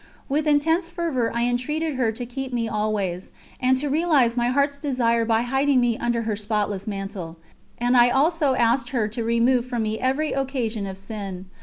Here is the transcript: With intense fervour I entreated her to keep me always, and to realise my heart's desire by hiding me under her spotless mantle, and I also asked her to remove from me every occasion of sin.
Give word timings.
With 0.27 0.47
intense 0.47 0.89
fervour 0.89 1.31
I 1.31 1.43
entreated 1.45 1.93
her 1.93 2.11
to 2.11 2.25
keep 2.25 2.51
me 2.51 2.67
always, 2.67 3.31
and 3.59 3.77
to 3.77 3.87
realise 3.87 4.35
my 4.35 4.47
heart's 4.47 4.79
desire 4.79 5.25
by 5.25 5.43
hiding 5.43 5.79
me 5.79 5.95
under 5.99 6.23
her 6.23 6.35
spotless 6.35 6.87
mantle, 6.87 7.37
and 7.77 7.95
I 7.95 8.09
also 8.09 8.55
asked 8.55 8.89
her 8.89 9.07
to 9.09 9.23
remove 9.23 9.67
from 9.67 9.83
me 9.83 9.99
every 9.99 10.31
occasion 10.33 10.87
of 10.87 10.97
sin. 10.97 11.51